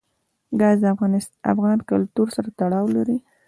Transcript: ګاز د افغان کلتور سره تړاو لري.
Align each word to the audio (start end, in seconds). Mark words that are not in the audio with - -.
ګاز 0.59 0.77
د 0.83 0.85
افغان 1.53 1.79
کلتور 1.89 2.27
سره 2.35 2.49
تړاو 2.59 2.85
لري. 2.95 3.17